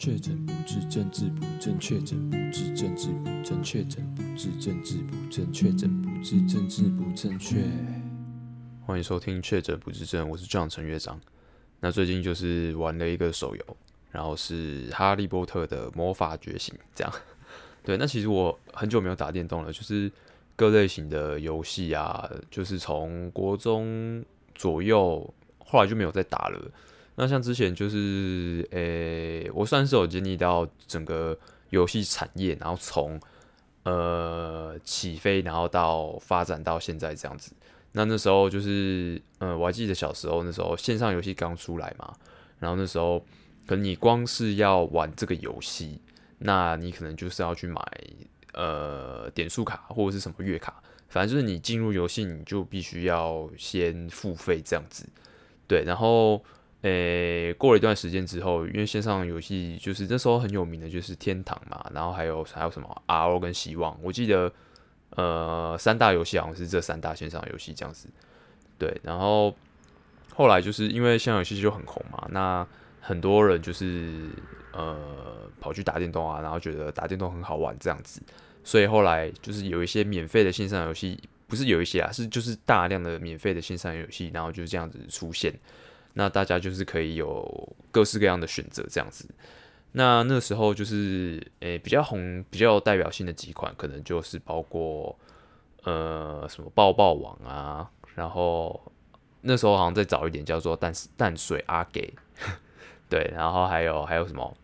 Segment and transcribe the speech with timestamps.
[0.00, 7.62] 确诊不治，政治不正确；确诊不治，政治不正确；确诊不治，政治不正确；确诊不治，政治不正确。
[8.86, 11.20] 欢迎收听《确诊不治症》，我是 John 陈乐章。
[11.80, 13.76] 那最近就是玩了一个手游，
[14.10, 17.12] 然后是《哈利波特》的魔法觉醒，这样。
[17.84, 20.10] 对，那其实我很久没有打电动了，就是
[20.56, 24.24] 各类型的游戏啊，就是从国中
[24.54, 26.70] 左右，后来就没有再打了。
[27.16, 33.20] 那像之前就是，诶、我算是有经历到整个游戏产业，然后从
[33.82, 37.52] 呃起飞，然后到发展到现在这样子。
[37.92, 42.14] 那那时候就是，嗯，我还记得小时候那时候线上游戏刚出来嘛，
[42.58, 43.18] 然后那时候
[43.66, 46.00] 可能你光是要玩这个游戏，
[46.38, 47.82] 那你可能就是要去买
[48.54, 55.06] 呃点数卡或者是什么月卡，反正就是你进入游戏你就必须要先付费这样子，
[55.66, 56.42] 对，然后。
[56.82, 64.50] 诶、过了一段时间之后，因为线上游戏就是那时候很有名的，就是天堂嘛，然后还有还有什么 RO 跟希望，我记得
[65.10, 68.08] 呃三大游戏好像是这三大线上游戏这样子。
[68.78, 69.54] 对，然后
[70.34, 72.66] 后来就是因为线上游戏就很红嘛，那
[72.98, 74.30] 很多人就是
[74.72, 74.96] 呃
[75.60, 78.22] 跑去打电动啊，然后觉得打电动很好玩这样子，
[78.64, 85.52] 所以后来就是有一些免费的线上游戏，不是有一些啊，是就是大量的免费的线上游戏，然后就是这样子出现。
[86.14, 89.28] 那大家就是可以有各式各样的选择这样子。
[89.92, 95.18] 那那时候就是诶、比较红、比较代表性的几款，可能就是包括
[95.82, 98.80] 呃什么抱抱王啊，然后
[99.40, 102.12] 那时候好像再早一点叫做淡淡水阿给，
[103.10, 104.56] 对，然后还有还有什么？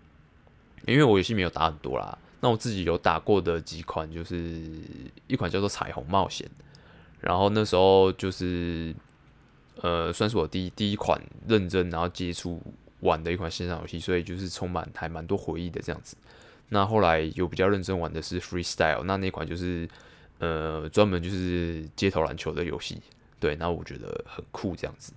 [0.86, 4.38] 因为我游戏没有打很多啦，那我自己有打过的几款就是
[5.26, 6.48] 一款叫做彩虹冒险，
[7.20, 8.94] 然后那时候就是。
[9.82, 12.60] 呃，算是我第一第一款认真然后接触
[13.00, 16.16] 玩的一款线上游戏，所以就是充满还蛮多回忆的这样子。
[16.70, 19.88] 那后来有比较认真玩的是 Freestyle，那那款就是
[20.38, 23.00] 呃专门就是街头篮球的游戏，
[23.38, 25.12] 对，那我觉得很酷这样子。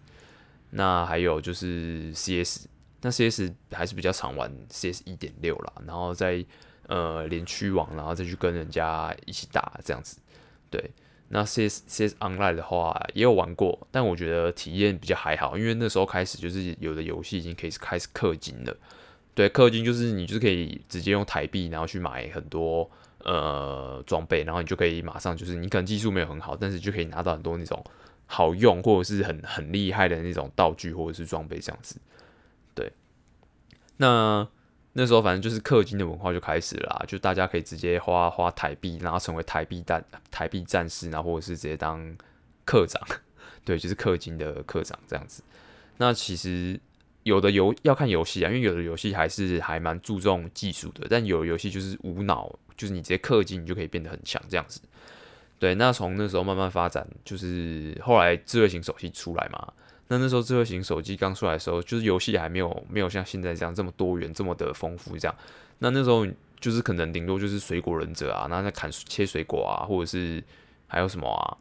[0.72, 2.68] 那还有就是 CS，
[3.02, 6.46] 那 CS 还是比较常玩 CS 一点六啦，然后再
[6.88, 10.18] 呃连区网，然后再去跟人家一起打这样子，
[10.70, 10.92] 对。
[11.30, 18.76] 那 CS CS Online 的话也有玩过，但我觉得体验比较还好，因为那时候开始就是有的游戏已经可以开始氪金了。
[19.36, 22.90] 对，氪金就是你就是可以直接用台币，然后去买很多
[23.20, 27.84] 呃装备，然后你就可以马上就是你可能技术没有很好，但是就可以拿到很多那种
[28.26, 31.98] 好用或者是很很厉害的那种道具或者是装备这样子。
[32.74, 32.92] 对，
[33.98, 34.48] 那。
[34.94, 42.16] 那时候反正就是氪金的文化就开始了啦，就大家可以直接花花台币，然后成为台币战台币战士，然后或者是直接当
[42.66, 43.00] 课长，
[43.64, 45.44] 对，就是氪金的课长这样子。
[45.98, 46.80] 那其实
[47.24, 54.82] 有的游要看游戏啊，因为有的游戏还是还蛮注重技术的，但有的游戏就是无脑，就是你直接氪金你就可以变得很强这样子。
[55.60, 59.72] 对，那从那时候慢慢发展，就是后来智慧型手机出来嘛。
[60.12, 65.36] 那那时候智慧型手机刚出来的时候，就是游戏还没有没有像现在这样这么多元、这么的丰富这样。
[65.78, 66.26] 那那时候
[66.60, 70.44] 就是可能顶多就是水果忍者啊，那在砍切水果啊，或者是
[70.88, 71.56] 还有什么啊？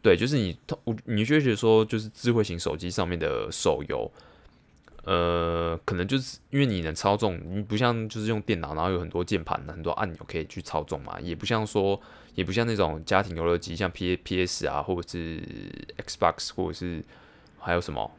[0.00, 0.58] 对，就是你
[1.04, 4.10] 你就觉得说，就是智慧型手机上面的手游，
[5.04, 12.00] 呃，可能就是因为你能操纵，你不像就是用电脑，然后有很多键盘、很多按钮可以去操纵嘛，也不像说，
[12.34, 15.42] 也不像那种家庭游乐机，像 P P S 啊，或者是
[15.98, 17.04] Xbox，或者是。
[17.64, 18.10] 还有什么？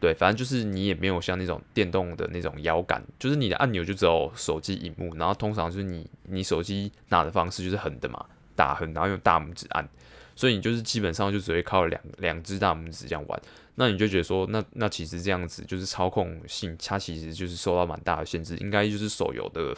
[0.00, 8.22] 对，反正就是你也没有像那种电动的那种摇杆，就是你的按钮就只有手机荧幕，然后通常就是你你手机拿的方式就是横的嘛，
[8.54, 9.88] 打横，然后用大拇指按，
[10.36, 13.40] 所以你就是基本上就只会靠两两只大拇指这样玩，
[13.76, 19.74] 那你就觉得说，那那其实这样子就是操控性，它其实就是受到蛮大的限制，应该就是手游的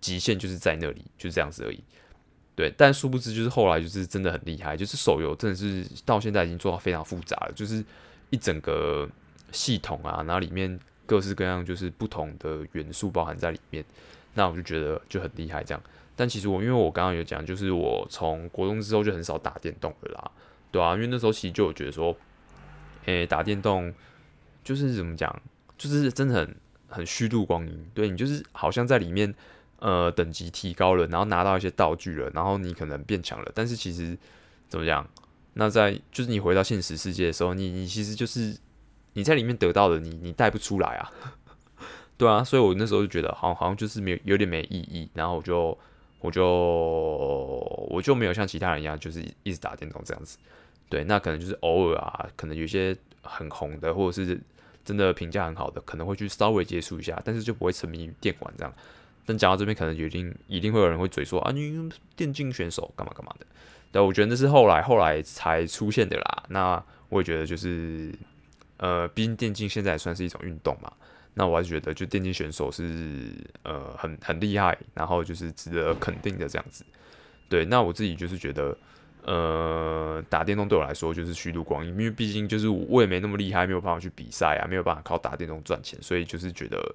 [0.00, 1.84] 极限就是在那里，就这样子而已。
[2.54, 7.84] 对，但殊不知就是后来就是真的很厉害，就是手游真的是到现在已经做到非常复杂了，就是。
[8.30, 9.08] 一整个
[9.52, 13.84] 系统啊，然后里面各式各样就是不同的元素包含在里面，
[14.34, 15.82] 那我就觉得就很厉害这样。
[16.14, 20.30] 但其实我因为我刚刚有讲，就是我从国中之后就很少打电动了啦，
[20.70, 22.14] 对啊，因为那时候其实就有觉得说，
[23.06, 23.94] 诶、打电动
[24.64, 25.40] 就是怎么讲，
[25.78, 26.56] 就是真的很
[26.88, 27.86] 很虚度光阴。
[27.94, 29.32] 对，你就是好像在里面
[29.78, 34.18] 呃等级提高了，然后拿到一些道具了，然后你可能变强了，但是其实
[34.68, 35.08] 怎么讲？
[35.60, 38.56] 那在就是你回到现实世界的时候，你你其实就是
[39.14, 41.10] 你在里面得到的你，你带不出来啊，
[42.16, 45.76] 对啊，所以我那时候就觉得好好像就是没有有点没意义，然后我就
[46.20, 46.46] 我就
[47.90, 50.38] 我就没有像其他人一样，就是一直打电动这样子，
[50.88, 54.40] 对，那可能就是偶尔啊，可能有些很红的或者是
[54.84, 58.72] 真的评价很好的，可能会去稍微接触一下，但是就不会沉迷于电玩这样。
[59.26, 63.46] 但讲到这边，可能一定一定会有人会嘴说啊，你电竞选手干嘛干嘛的。
[63.90, 66.44] 对，我觉得那是后来后来才出现的啦。
[66.48, 68.12] 那我也觉得就是，
[68.76, 70.92] 呃，毕竟电竞现在也算是一种运动嘛。
[71.34, 73.32] 那我还是觉得，就电竞选手是
[73.62, 76.84] 呃很很厉害，然后就是值得肯定的这样子。
[77.48, 78.76] 对，那我自己就是觉得。
[79.24, 86.94] 呃，打电动对我来说就是虚度光阴，因为毕竟就是我也没那么厉害，没有办法去比赛啊，没有办法靠打电动赚钱，所以就是觉得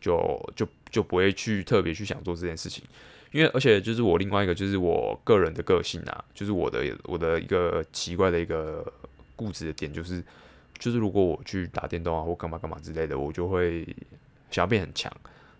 [0.00, 2.82] 就就就不会去特别去想做这件事情。
[3.30, 8.84] 因为而且就是我另外一个就是我个人的个性啊，就是我的我的一个奇怪的一个
[9.36, 10.22] 固执的点，就是
[10.78, 13.84] 就是如果我去打电动啊或干嘛干嘛之类的，我就会
[14.50, 15.12] 想要变很强，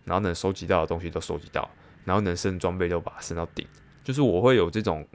[0.04, 1.68] 然后能收集到的东西都收集到，
[2.04, 3.66] 然后能升装备都把它升到顶，
[4.02, 5.06] 就是我会有这种。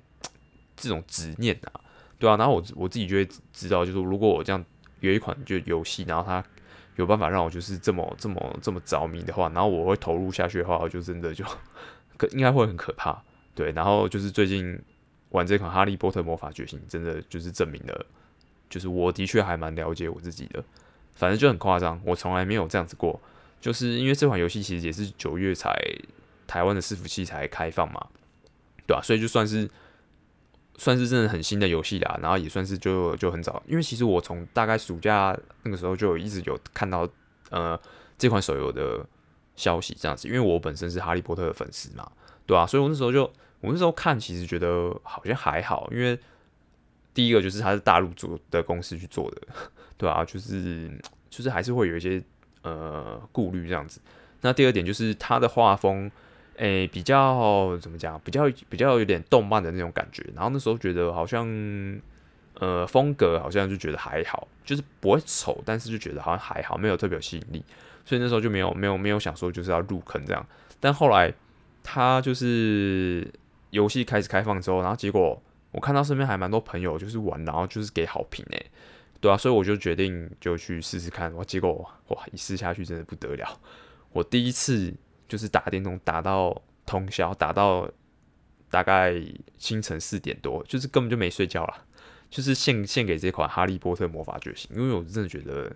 [0.76, 1.80] 这种执念啊，
[2.18, 4.62] 对啊，然后我我自己就会知道，就是如果我这样
[5.02, 6.44] 有一款就游戏，然后它
[6.96, 11.46] 有办法让我就是这么这么这么着迷的话，然后我会投入下去的话，我就真的就
[12.30, 13.22] 应该会很可怕，
[13.56, 13.72] 对。
[13.72, 14.80] 然后就是最近
[15.30, 18.06] 玩这款《哈利波特魔法觉醒》，真的就是证明了，
[18.70, 20.64] 就是我的确还蛮了解我自己的，
[21.16, 23.20] 反正就很夸张，我从来没有这样子过，
[23.62, 25.74] 就是因为这款游戏其实也是九月才
[26.48, 28.08] 台湾的伺服器才开放嘛，
[28.88, 29.04] 对吧、啊？
[29.04, 29.70] 所以就算是。
[30.76, 37.08] 算是真的很新的游戏啦，然后也算是就就很早，因为其实我从大概暑假那个时候就一直有看到
[37.52, 37.80] 呃
[38.18, 39.06] 这款手游的
[39.56, 42.12] 消息这样子，因为我本身是哈利波特的粉丝嘛，
[42.46, 43.24] 对啊，所以我那时候就
[43.62, 46.18] 我那时候看其实觉得好像还好，因为
[47.14, 49.42] 第一个就是它是大陆做的公司去做的，
[49.98, 50.90] 对啊，就是
[51.30, 52.22] 就是还是会有一些
[52.62, 54.00] 呃顾虑这样子。
[54.42, 56.12] 那第二点就是它的画风。
[56.58, 58.22] 诶、比较怎么讲？
[58.24, 60.24] 比较比较有点动漫的那种感觉。
[60.36, 61.48] 然后那时候觉得好像，
[62.60, 67.64] 呃，风格好像就觉得还好，就是不会丑，但是就觉得好像还好，没有特别有吸引力。
[68.06, 70.46] 所以那时候就没有没有没有想说就是要入坑这样。
[70.80, 71.34] 但后来
[71.84, 73.28] 他就是
[73.70, 75.42] 游戏开始开放之后，然后结果
[75.72, 78.72] 我看到身边还蛮多朋友就是玩，然后就是给好评诶、
[79.20, 81.34] 对啊，所以我就决定就去试试看。
[81.36, 83.60] 哇，结果哇一试下去真的不得了，
[84.12, 84.94] 我第一次。
[85.26, 87.90] 就是打电动打到通宵，打到
[88.70, 89.16] 大概
[89.58, 91.86] 清晨四点多，就是根本就没睡觉了。
[92.30, 95.74] 就是献献给这款《哈利波特魔法觉醒》，因为我真的觉得，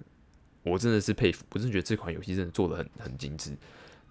[0.67, 3.55] 我真的是佩服，我真的觉得这款游戏真的做的很很精致，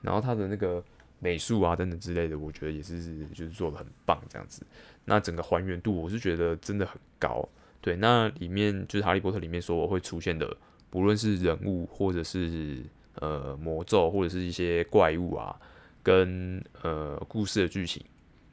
[0.03, 0.83] 然后它的那个
[1.19, 4.67] 美术啊等等之类的，我觉得也是就是做的很棒这样子。
[5.05, 7.49] 那整个还原度，我是觉得真的很高。
[7.81, 10.57] 对，那里面就是《哈利波特》里面所会出现的，
[10.91, 12.83] 不论是人物或者是。
[13.19, 15.59] 呃，魔咒或者是一些怪物啊，
[16.03, 18.05] 跟呃故事的剧情，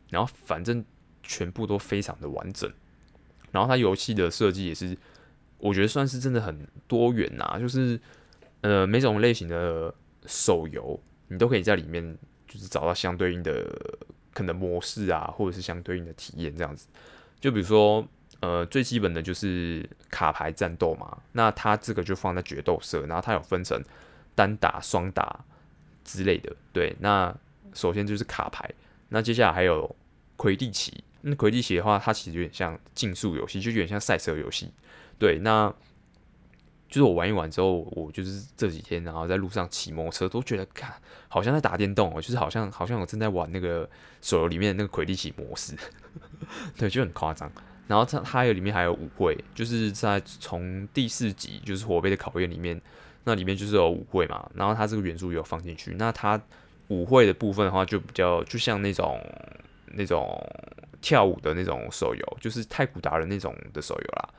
[0.09, 0.81] 然后反正
[1.21, 2.71] 全部都非常的完整。
[3.51, 4.97] 然后它游戏的设计也是，
[5.63, 7.57] 我觉得算是真的很多元呐。
[7.59, 7.99] 就是
[8.61, 9.93] 呃每种类型的
[10.25, 12.17] 手游，你都可以在里面
[12.47, 13.65] 就是找到相对应的
[14.33, 16.87] 可能模式啊，或者是相对应的体验这样子。
[17.39, 18.05] 就比如说
[18.41, 23.81] 呃最基本的就是卡牌战斗嘛，那它这个就放在决斗社，然后它有分成。
[24.35, 25.45] 单打、双打
[26.03, 26.95] 之类的，对。
[26.99, 27.31] 那
[27.75, 28.67] 首先就是卡牌，
[29.09, 29.95] 那接下来还有
[30.37, 31.03] 魁地奇。
[31.23, 34.71] 那魁地奇的话，它其实有点像竞速游戏，就有点像赛车游戏。
[35.17, 35.73] 对，那
[36.87, 40.93] 就是我玩一玩之后，我就是这几天，然后在路上骑摩托车，都觉得看
[41.27, 43.89] 好像在打电动哦，就是好像好像我正在玩那个
[44.21, 45.73] 手游里面的那个魁地奇模式，
[46.77, 47.51] 对，就很夸张。
[47.87, 52.79] 然后它它有里面还有舞会，就是在从第四集就是火杯的考验里面。
[53.25, 55.95] 那里面就是有舞会嘛，然后它这个元素也有放进去。
[55.97, 56.37] 那它
[56.89, 59.17] 舞会的部分的话，就比较就像那种
[59.93, 60.37] 那种
[61.03, 64.29] 跳舞的那种手游，就是太古达人那种的手游啦。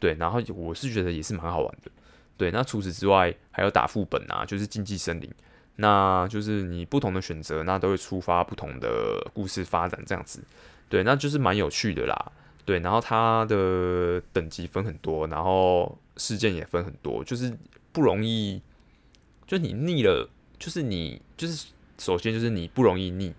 [0.00, 1.90] 对，然后我是觉得也是蛮好玩的。
[2.36, 5.30] 对，那除此之外还有打副本啊，就是竞技森林，
[5.76, 10.42] 那就是你不同的选择，那都会触发不同的故事发展这样子。
[10.88, 12.32] 对，那就是蛮有趣的啦。
[12.64, 17.56] 对，然后它的等级分很多，然后事件也分很多，就是。
[17.94, 18.60] 不容易，
[19.46, 20.28] 就你腻了，
[20.58, 23.32] 就是你就是首先就是你不容易腻，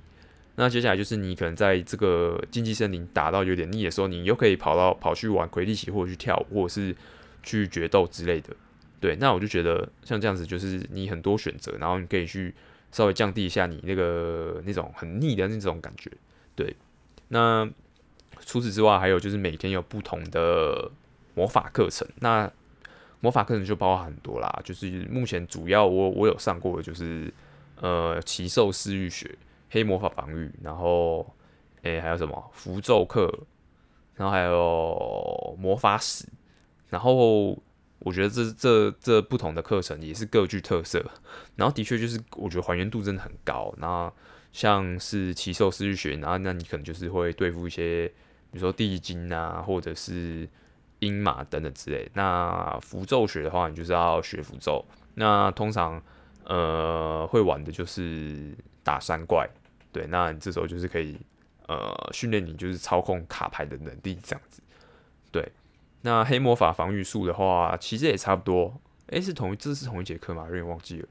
[0.55, 6.95] 那接下来就是你可能在这个竞技森林打到有点腻的时候，你又可以跑到跑去玩魁地奇，或者去跳舞，或者是
[7.43, 8.55] 去决斗之类的。
[8.99, 12.53] 对，那我就觉得像这样子，就是你很多选择，然后你可以去
[12.91, 16.11] 稍微降低一下你那个那种很腻的那种感觉。
[16.55, 16.75] 对，
[17.27, 17.69] 那
[18.39, 20.91] 除此之外，还有就是每天有不同的
[21.33, 22.51] 魔法课程，那。
[23.21, 27.33] 魔法课程就包含很多啦，就是目前主要我我有上过的就是
[27.81, 29.35] 呃奇兽饲育学、
[29.75, 31.35] 黑魔法防御，然后
[31.81, 33.29] 诶、还有什么符咒课，
[34.13, 36.25] 然后还有魔法史，
[36.87, 37.61] 然后
[37.99, 41.03] 我觉得这这这不同的课程也是各具特色。
[41.57, 43.75] 然后的确就是我觉得还原度真的很高。
[43.77, 44.09] 然后
[44.53, 48.07] 像是奇兽思绪学，然后那你可能就是会对付一些，
[48.51, 50.47] 比如说地精啊，或者是
[50.99, 52.09] 阴马等等之类。
[52.13, 54.85] 那符咒学的话，你就是要学符咒。
[55.15, 56.01] 那通常
[56.45, 59.49] 呃会玩的就是打山怪，
[59.95, 61.17] 对，那你这时候就是可以
[61.67, 64.61] 呃训练你就是操控卡牌的能力这样子，
[65.31, 65.49] 对。
[66.01, 68.77] 那黑魔法防御术的话，其实也差不多。
[69.07, 70.45] 诶、是同一，这是同一节课吗？
[70.49, 71.07] 有点忘记了。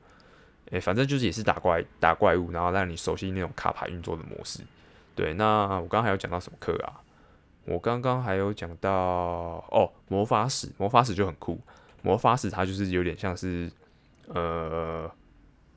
[0.73, 4.61] 诶、反正就是也是打怪打怪物，然后让你熟悉那种卡牌运作的模式。
[5.15, 7.01] 对，那我刚刚还有讲到什么课啊？
[7.65, 8.93] 我刚刚还有讲到
[9.71, 11.59] 哦，魔法使，魔法使就很酷。
[12.03, 13.73] 魔法使它就是有点像是
[14.29, 15.11] 呃，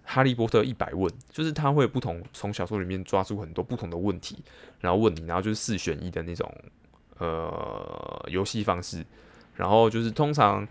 [0.08, 4.38] 哈利波特一百问，就是他会不同从小说里面抓出很多不同的问题，
[4.80, 6.52] 然后问你，然后就是四选一的那种。
[7.20, 9.04] 呃，游戏方式，
[9.56, 10.68] 然后就是通常，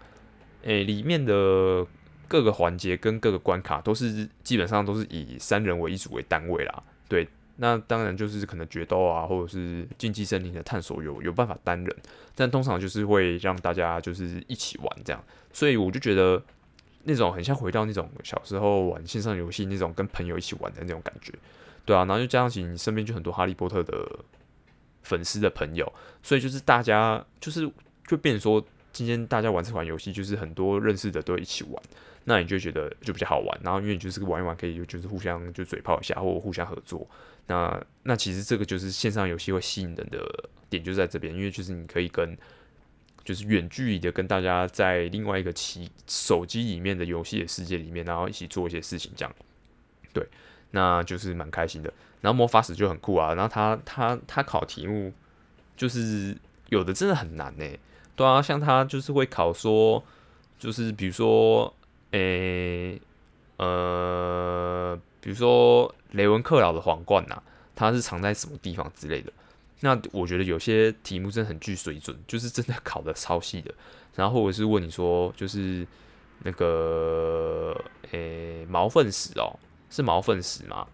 [0.63, 1.85] 诶、里面的
[2.29, 6.83] 各个环节跟各个关卡都是基本上都是以三人为一组为单位啦。
[7.09, 7.27] 对，
[7.57, 11.97] 那当然就是可能决斗啊，或者是禁忌森林的探索有有办法单人，
[12.37, 15.21] 但通常就是会让大家就是一起玩这样。
[15.53, 16.41] 所以我就觉得
[17.07, 21.33] 那种很像回到那种小时候玩线上游戏那种跟朋友一起玩的那种感觉，
[21.87, 24.07] 对啊，然后就加上起你身边就很多哈利波特的。
[25.09, 27.71] 粉丝的朋友，所以就是大家就是
[28.09, 28.61] 就变成说，
[28.93, 31.81] 今天大家玩这款游戏，就是很多认识的都一起玩，
[32.25, 33.57] 那你就觉得就比较好玩。
[33.63, 37.09] 然后因为你就是玩一玩，可以就是互相就嘴炮一下，或互相合作。
[37.47, 40.29] 那那其实这个就是线上游戏会吸引人的
[40.69, 42.37] 点，就在这边，因为就是你可以跟
[43.27, 49.35] 就是远距离的跟大家在另外一个其手机里面的游戏的世界里面，然后一起做一些事情，这样
[50.13, 50.25] 对，
[50.71, 51.93] 那就是蛮开心的。
[52.21, 55.13] 然后魔法使就很酷啊，然后他他他考题目
[55.77, 56.37] 就是
[56.69, 57.67] 有的真的很难呢，
[58.15, 60.05] 对啊，像他就是会考说，
[60.59, 61.75] 就是比如说，
[62.13, 63.01] 诶、
[63.57, 67.43] 呃，比如说雷文克劳的皇冠呐、
[67.75, 69.33] 它是藏在什么地方之类的。
[69.81, 73.75] 那我觉得有些题目真的很具水准，就是真的考的超细的。
[74.15, 75.87] 然后或者是问你说，就是
[76.43, 77.79] 那个，
[78.13, 79.59] 诶、毛粪石哦，
[79.91, 80.87] 是毛粪石吗？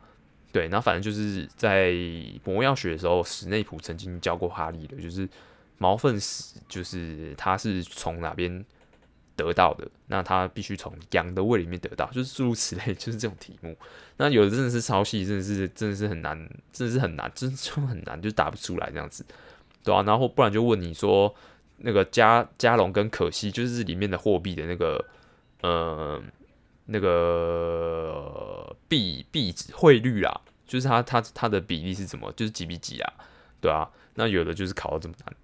[0.53, 1.95] 对，那反正就是在
[2.45, 5.29] 魔药学的时候，史内普曾经教过哈利的，就是
[5.79, 8.65] 毛粪石，就是他是从哪边
[9.43, 9.89] 得到的？
[10.07, 13.77] 那他必须从羊的胃里面得到，就是诸如此类， 就是这种题目。
[14.17, 16.37] 那有的真的是超细，真的是真的是很难，
[16.73, 19.25] 真的是很难，真的就很难，就答不出来这样子，
[19.83, 21.35] 对啊，然后不然就问你说，
[21.79, 25.05] 那个加加隆跟可惜，就是里面的货币的那个，
[25.63, 26.23] 呃。
[26.87, 33.13] 那个币币汇率啦，就是它它它的比例是怎么，就是几比几啊？
[33.61, 35.35] 对啊，那有的就是考到这么难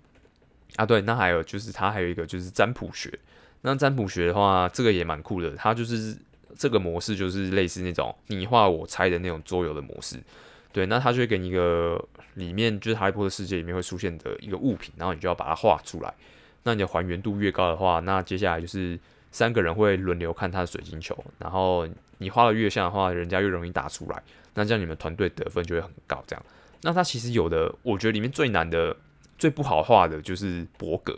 [0.76, 0.85] 啊。
[0.85, 3.17] 对，那还有就是它还有一个就是占卜学。
[3.62, 5.50] 那占卜学的话，这个也蛮酷的。
[5.57, 6.17] 它就是
[6.57, 10.19] 这个模式就是类似那种你画我猜的那种桌游的模式。
[10.73, 12.03] 对，那它就会给你一个
[12.35, 16.15] 里面就是哈利波特世界里面会出现的一个物品，然后你就要把它画出来。
[16.62, 18.99] 那你的还原度越高的话，那接下来就是。
[19.31, 21.87] 三个人会轮流看他的水晶球，然后
[22.17, 24.23] 你画的越像的话，人家越容易答出来，
[24.55, 26.25] 那这样你们团队得分就会很高。
[26.27, 26.43] 这样，
[26.81, 28.97] 那它其实有的，我觉得里面最难的、
[29.37, 31.15] 最不好画的就是伯格，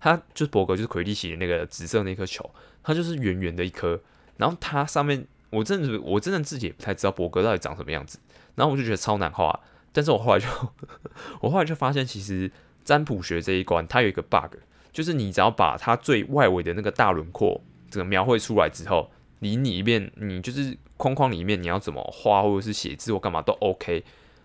[0.00, 2.48] 它就是伯格，就是魁地奇的那个紫色那颗球，
[2.82, 4.00] 它就是圆圆的一颗，
[4.36, 8.18] 然后它上面，我真的我真的自己也不太知道伯格到底长什么样子，
[8.54, 9.60] 然后我就觉得超难画，
[9.92, 10.46] 但是我后来就
[11.40, 12.50] 我后来就发现，其实
[12.84, 14.56] 占卜学这一关它有一个 bug。
[14.90, 19.08] 就是你只要把它最外围的那个大轮廓这个描绘出来之后，
[19.40, 24.02] 你里面你就是框框里面你要怎么画或者是写字或干嘛都 OK。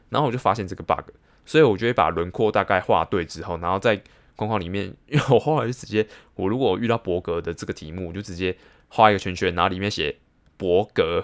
[0.09, 1.09] 然后我就发现这个 bug，
[1.43, 3.99] 所以我就会把轮廓大概画对之后，然后再
[4.35, 8.55] 框框里面，因为我后来就直接，我如果遇到伯格的这个题目，我就直接
[8.89, 10.15] 画一个圈圈，然后里面写
[10.57, 11.23] 伯格，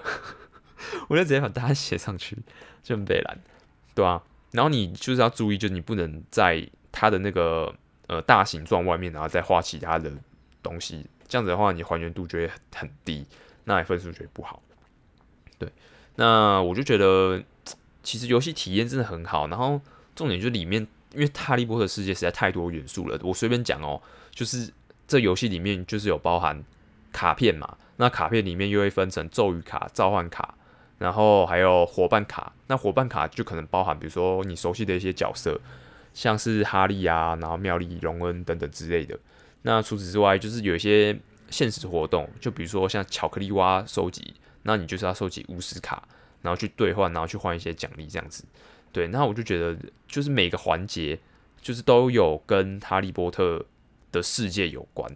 [1.08, 2.36] 我就直接把答案写上去，
[2.82, 3.38] 就很北烂，
[3.94, 4.22] 对啊。
[4.52, 7.74] 然后你就是要注意，就是你不能在它的那个。
[8.10, 10.10] 呃，大形状外面，然后再画其他的
[10.64, 13.24] 东西，这样子的话，你还原度就会很低，
[13.62, 14.60] 那你分数就会不好。
[15.60, 15.72] 对，
[16.16, 17.40] 那我就觉得，
[18.02, 19.46] 其实游戏体验真的很好。
[19.46, 19.80] 然后
[20.16, 23.18] 重点就是里面，因为哈利波特世界实在太多元素了。
[23.22, 24.00] 我随便讲哦，
[24.30, 24.72] 就是
[25.06, 26.62] 这游戏里面就是有包含
[27.12, 30.54] 卡片嘛，那卡片里面又会分成咒语卡、召唤卡，
[30.98, 32.52] 然后还有伙伴卡。
[32.66, 35.60] 那伙伴卡就可能包含，比如说你熟悉的一些角色。
[36.12, 39.16] 像是哈利啊，然后妙丽、荣恩等等之类的。
[39.62, 41.16] 那除此之外，就是有一些
[41.50, 46.02] 现实活动，就比如说像巧克力蛙收集，那你就是要收集巫师卡，
[46.42, 48.42] 然后去兑换，然后去换一些奖励这样子。
[48.92, 49.76] 对，那我就觉得，
[50.08, 51.18] 就是每个环节
[51.60, 53.64] 就是都有跟哈利波特
[54.10, 55.10] 的世界有关。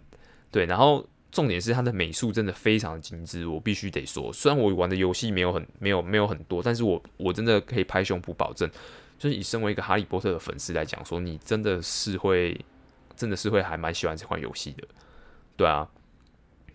[0.51, 4.31] 对，然后重点是它的美术真的非常精致，我必须得说。
[4.31, 8.69] 虽然我玩的游戏没有很没有没有很多，但是我我真的可以拍胸脯保证，
[9.19, 12.57] 就是以身为一个哈利波特的粉丝来讲，说你真的是会
[13.15, 14.87] 真的是会还蛮喜欢这款游戏的，
[15.57, 15.89] 对啊。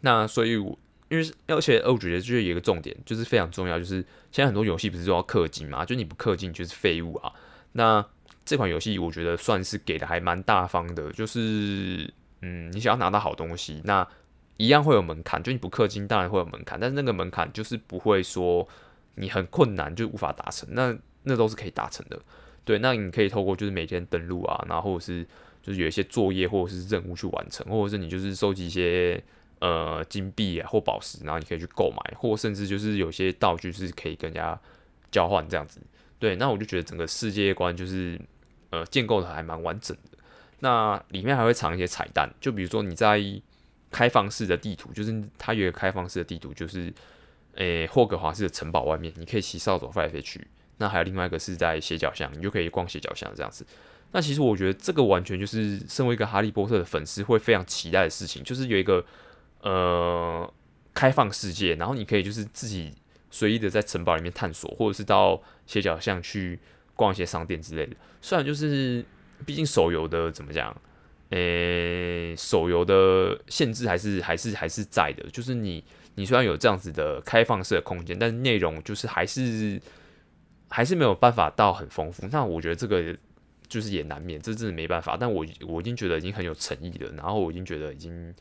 [0.03, 0.79] 那所以我，
[1.11, 3.97] 因为而且我觉得就是有一个重点，就是非常重要，就是
[4.33, 5.85] 现在很多游戏不是都要氪金嘛？
[5.85, 7.31] 就你不氪金就是废物啊。
[7.73, 8.03] 那
[8.47, 14.09] 这款游戏我觉得算是给的还蛮大方的，就是嗯，你想要拿到好东西，那。
[14.57, 18.69] 一样会有门槛，就你不氪金，当然会有门槛，但是那个门槛就是不会说
[19.15, 22.21] 你很困难就无法达成，那那都是可以达成的。
[22.63, 25.27] 对，那你可以透过就是每天登录啊，然后或者是
[25.63, 29.25] 就是有一些作业或者是任务去完成，或者是你就是收集一些
[29.61, 34.59] 呃金币啊或宝石，然后你可以去购买，或甚至就是有些道具是可以跟人家
[35.11, 35.81] 交换这样子。
[36.19, 38.21] 对，那我就觉得整个世界观就是
[38.71, 40.19] 呃建构的还蛮完整的。
[40.59, 43.19] 那里面还会藏一些彩蛋，就比如说你在
[43.91, 46.93] 开放式的地图，就是它有一个开放式的地图，就是，
[47.55, 50.47] 诶、霍格华兹的城堡外面，你可以骑扫帚飞来飞去。
[50.77, 53.67] 那还有另外一个是在斜角巷，你就可以逛斜角巷这样子。
[54.13, 59.05] 那其实我觉得这个完全就是身为一个哈利波特的粉丝会非常期待的事情，就是有一个
[59.63, 60.53] 呃
[60.95, 62.93] 开放世界，然后你可以就是自己
[63.31, 66.59] 随意的在城堡里面探索，或者是到斜角巷去
[66.97, 67.97] 逛一些商店之类的。
[68.21, 69.05] 虽然就是
[69.47, 70.77] 毕竟手游的怎么讲？
[71.31, 75.85] 诶、手游的限制还是还是还是在的，就是你
[76.17, 79.81] 你虽然有这样子的开放式的空间，但是内容就是还是
[80.69, 82.27] 还是没有办法到很丰富。
[82.33, 83.17] 那我觉得这个
[83.69, 85.17] 就是也难免，这真的没办法。
[85.17, 88.35] 但我我已经觉得已经很有诚意了，然后我已经觉得已经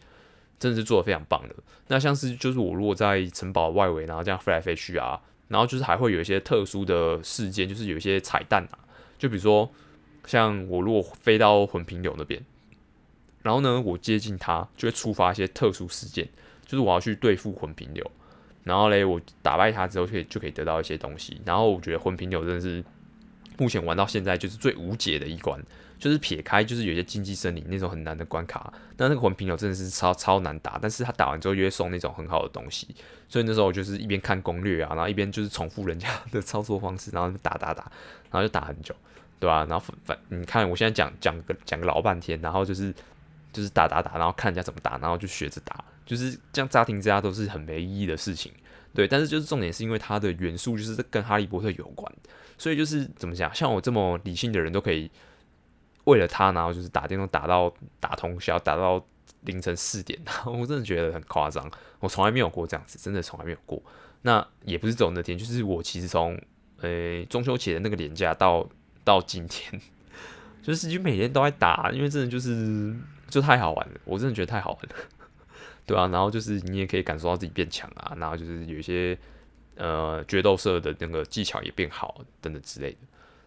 [0.59, 1.55] 真的是做得非常棒的。
[1.87, 8.77] 那像是就是我如果在城堡外围，然后这样飞来飞去啊，然后就是还会有一些特殊的事件，就是有一些彩蛋啊，
[9.17, 9.69] 就比如说
[10.25, 12.43] 像我如果飞到魂瓶流那边。
[13.41, 16.27] 然后呢，我接近他就会触发一些特殊事件，
[16.65, 18.11] 就是我要去对付魂瓶流，
[18.65, 21.39] 然后嘞，我打败他之后，可以就可以得到一些东西。
[21.45, 22.83] 然后我觉得魂瓶流真的是
[23.59, 25.61] 目前玩到现在就是最无解的一关，
[25.99, 30.79] 就是撇开就是有些禁忌森林那种很难的关卡，但那个魂瓶流真的是超超难打。
[30.81, 32.87] 但是他打完之后又会送那种很好的东西，
[33.27, 37.83] 所以那时候我就是一边看攻略啊，然后一边就是重复人家的操作方式，然后打打打，
[38.31, 38.95] 然后就打很久，
[39.39, 39.65] 对吧、啊？
[39.69, 42.93] 然后反反你看我现在讲讲个讲个老半天，然后就是。
[43.51, 48.51] 就是打打打，然后看人家怎么打，然后就学着打，就是这样乍听之下都是很没意义的事情，
[48.93, 49.07] 对。
[49.07, 52.11] 但是就是重点是因为它的元素就是跟哈利波特有关，
[52.57, 55.09] 所以就是怎么讲，像我这么理性的人都可以
[56.05, 59.03] 为了他，然后就是打电动打到打通宵，打到
[59.41, 63.81] 凌晨四点，然后我真的觉得很夸张，我从来没有过这样子，真的从来没有过。
[64.21, 66.39] 那也不是走那天，就是我其实从
[66.81, 68.67] 呃中秋节的那个年假到
[69.03, 69.81] 到今天，
[70.61, 72.95] 就是就每天都在打，因为真的就是。
[73.29, 74.95] 就太好玩了，我真的觉得太好玩了，
[75.89, 79.17] 对啊，然后就是你也可以感受到自己变强啊，然后就是有一些
[79.75, 82.97] 呃决斗社的那个技巧也变好等等之类的，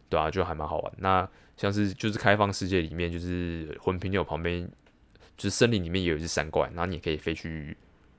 [0.08, 0.92] 对啊，就还蛮好玩。
[0.98, 4.68] 那像是就是开放世界里面，就是魂瓶有旁边，
[5.36, 7.76] 就是森林里面也有一只山怪，然后你也可以飞去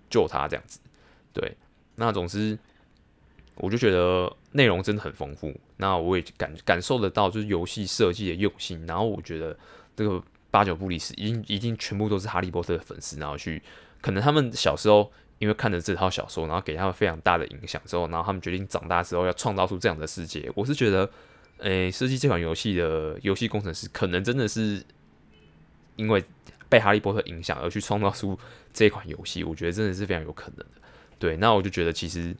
[0.09, 0.79] 救它这样子。
[1.33, 1.57] 对，
[1.95, 2.57] 那总之
[3.55, 9.59] 我就觉得内容真的很丰富，那我也感感受得到就是游戏设计的用心，然后我觉得
[9.97, 10.23] 这个。
[10.53, 13.59] 八九不离十，一定一定全部都是哈利波特的粉丝，然后去
[14.03, 20.51] 可能他们小时候因为看了这套小说，然后给他们非常大的影响之后，然后他们决定长大之后要创造出这样的世界。
[20.53, 21.09] 我是觉得，
[21.59, 24.83] 诶、设计这款游戏的游戏工程师可能真的是
[25.95, 26.21] 因为
[26.67, 28.37] 被哈利波特影响而去创造出
[28.73, 30.65] 这款游戏，我觉得真的是非常有可能的。
[31.17, 32.35] 对，那我就觉得其实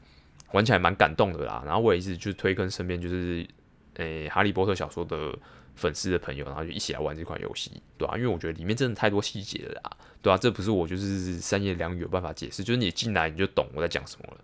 [0.52, 1.62] 玩起来蛮感动的啦。
[1.64, 3.46] 然后我也是就推跟身边就是
[3.94, 5.34] 诶、哈利波特小说的。
[5.74, 9.90] 粉丝的朋友，然后就一起来玩这款游戏，对啊，因为我觉得里面真的太多细节了啦，
[10.22, 14.38] 对啊，这不是我就是三言两语有办法解释，就是你进来你就懂我在讲什么了，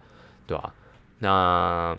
[0.47, 0.75] 对吧？
[1.21, 1.97] 那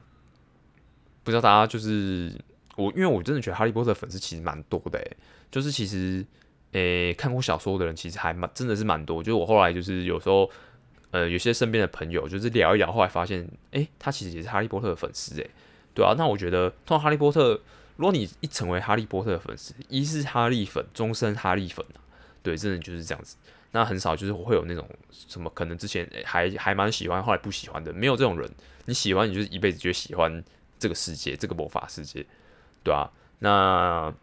[1.24, 2.34] 不知道大家就是
[2.76, 5.18] 我，因为我真的觉得哈利波特粉丝其实蛮多的，诶，
[5.50, 6.26] 就是其实
[6.74, 10.50] 诶、看过小说的人其实还蛮真的是蛮多，就是我后来就是有时候
[11.12, 15.50] 呃有些身边的朋友就是聊一聊，后来发现诶、他其实也是哈利波特的粉丝，诶，
[15.94, 17.62] 对啊，那我觉得通常哈利波特。
[17.98, 21.86] 如果你一成为哈利波特的粉丝，一是哈利粉，终身哈利粉，
[22.42, 23.36] 对，真的就是这样子。
[23.74, 28.50] 那很少就是会有那种什么可能之前还还蛮喜欢，后来不喜欢的，没有这种人。
[28.86, 30.44] 你喜欢，你就是一辈子就喜欢
[30.80, 32.26] 这个世界，这个魔法世界，
[32.84, 33.10] 对啊。
[33.40, 34.14] 那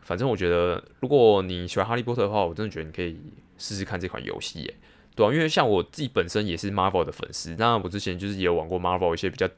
[0.00, 3.20] 反正我觉得，如果你喜欢哈利波特的话，我真的觉得你可以
[3.56, 4.74] 试试看这款游戏，耶，
[5.14, 9.48] 对啊，因为像我自己本身也是 Marvel 的粉丝，那我之前就是也有玩过 Marvel 一些比较。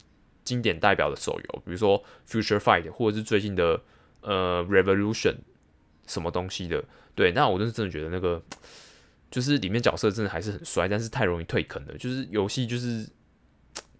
[0.44, 3.81] 经典代表的手游，比如说 Future Fight，或者是最近的
[4.22, 5.37] 呃 Revolution
[6.07, 8.42] 什么东西的，对，那我就是真的觉得那个
[9.31, 11.96] 就是里面角色真的还是很帅，但是太容易退坑了。
[11.98, 13.09] 就是游戏就是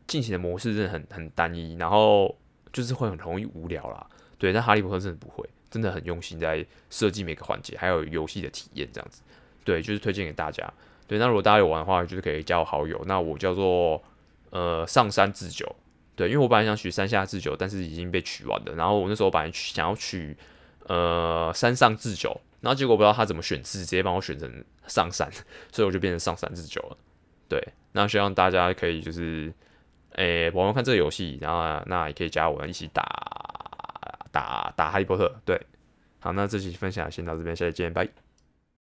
[0.07, 2.37] 进行的模式真的很很单一，然后
[2.73, 4.07] 就是会很容易无聊啦。
[4.39, 9.23] 对，但哈利波特真的不会，真的很用心在设计每个环节，还有游戏的体验这样子。
[9.63, 10.73] 对，就是推荐给大家。
[11.07, 13.01] 对，那如果大家有玩的话，就是可以加我好友。
[13.07, 14.03] 那我叫做
[14.51, 15.77] 呃上山智久。
[16.21, 18.75] 对，因为我本来想取山下智久，但是已经被取完了。
[18.75, 20.37] 然后我那时候本来想要取
[20.87, 25.27] 呃山上智久，然后结果不知道他怎么选字，直接帮我选成上山，
[25.73, 26.97] 所以我就变成上山智久了。
[27.49, 27.59] 对，
[27.93, 29.51] 那希望大家可以就是
[30.17, 33.03] 诶玩玩看这个游戏，然后那也可以加我一起打
[34.31, 35.41] 打打哈利波特。
[35.47, 35.59] 对，
[36.19, 38.07] 好，那这期分享先到这边，下期见，拜。